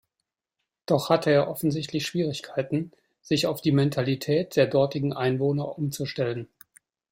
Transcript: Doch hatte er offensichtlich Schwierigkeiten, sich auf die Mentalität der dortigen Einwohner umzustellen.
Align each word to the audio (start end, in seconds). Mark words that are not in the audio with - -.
Doch 0.87 1.11
hatte 1.11 1.29
er 1.29 1.47
offensichtlich 1.47 2.07
Schwierigkeiten, 2.07 2.91
sich 3.21 3.45
auf 3.45 3.61
die 3.61 3.71
Mentalität 3.71 4.55
der 4.55 4.65
dortigen 4.65 5.13
Einwohner 5.13 5.77
umzustellen. 5.77 6.47